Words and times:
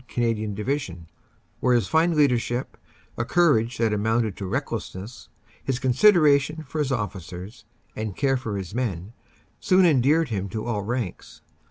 Canadian 0.07 0.55
Division, 0.55 1.05
where 1.59 1.75
his 1.75 1.87
fine 1.87 2.17
leadership, 2.17 2.75
a 3.19 3.23
courage 3.23 3.77
that 3.77 3.93
amounted 3.93 4.35
to 4.35 4.47
recklessness, 4.47 5.29
his 5.63 5.77
con 5.77 5.91
sideration 5.91 6.65
for 6.65 6.79
his 6.79 6.91
officers 6.91 7.65
and 7.95 8.17
care 8.17 8.35
for 8.35 8.57
his 8.57 8.73
men, 8.73 9.13
soon 9.59 9.85
endeared 9.85 10.29
him 10.29 10.49
to 10.49 10.65
all 10.65 10.81
ranks. 10.81 11.41